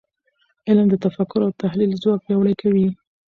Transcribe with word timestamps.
علم 0.67 0.87
د 0.89 0.95
تفکر 1.05 1.39
او 1.45 1.51
تحلیل 1.63 1.91
ځواک 2.01 2.19
پیاوړی 2.25 2.53
کوي. 2.61 2.87